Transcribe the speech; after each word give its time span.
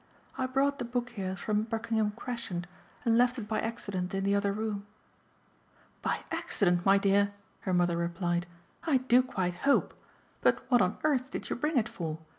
"I 0.35 0.47
brought 0.47 0.79
the 0.79 0.83
book 0.85 1.11
here 1.11 1.35
from 1.35 1.61
Buckingham 1.61 2.13
Crescent 2.15 2.65
and 3.05 3.19
left 3.19 3.37
it 3.37 3.47
by 3.47 3.59
accident 3.59 4.15
in 4.15 4.23
the 4.23 4.33
other 4.33 4.51
room." 4.51 4.87
"By 6.01 6.21
accident, 6.31 6.83
my 6.87 6.97
dear," 6.97 7.33
her 7.59 7.73
mother 7.75 7.97
replied, 7.97 8.47
"I 8.83 8.97
do 8.97 9.21
quite 9.21 9.53
hope. 9.61 9.93
But 10.41 10.65
what 10.71 10.81
on 10.81 10.97
earth 11.03 11.29
did 11.29 11.51
you 11.51 11.55
bring 11.55 11.77
it 11.77 11.87
for? 11.87 12.17